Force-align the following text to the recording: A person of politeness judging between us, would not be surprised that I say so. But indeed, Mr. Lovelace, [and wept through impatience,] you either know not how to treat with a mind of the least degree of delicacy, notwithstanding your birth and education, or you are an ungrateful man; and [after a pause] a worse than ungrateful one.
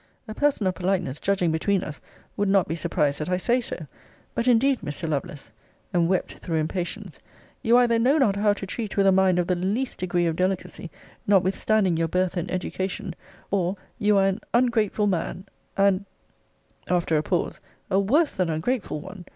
A 0.27 0.33
person 0.33 0.65
of 0.65 0.73
politeness 0.73 1.19
judging 1.19 1.51
between 1.51 1.83
us, 1.83 2.01
would 2.35 2.49
not 2.49 2.67
be 2.67 2.75
surprised 2.75 3.19
that 3.19 3.29
I 3.29 3.37
say 3.37 3.61
so. 3.61 3.85
But 4.33 4.47
indeed, 4.47 4.79
Mr. 4.81 5.07
Lovelace, 5.07 5.51
[and 5.93 6.07
wept 6.09 6.39
through 6.39 6.57
impatience,] 6.57 7.19
you 7.61 7.77
either 7.77 7.99
know 7.99 8.17
not 8.17 8.35
how 8.35 8.53
to 8.53 8.65
treat 8.65 8.97
with 8.97 9.05
a 9.05 9.11
mind 9.11 9.37
of 9.37 9.45
the 9.45 9.53
least 9.53 9.99
degree 9.99 10.25
of 10.25 10.35
delicacy, 10.35 10.89
notwithstanding 11.27 11.97
your 11.97 12.07
birth 12.07 12.35
and 12.35 12.49
education, 12.49 13.13
or 13.51 13.75
you 13.99 14.17
are 14.17 14.25
an 14.25 14.41
ungrateful 14.55 15.05
man; 15.05 15.45
and 15.77 16.05
[after 16.89 17.15
a 17.15 17.21
pause] 17.21 17.61
a 17.91 17.99
worse 17.99 18.35
than 18.37 18.49
ungrateful 18.49 19.01
one. 19.01 19.25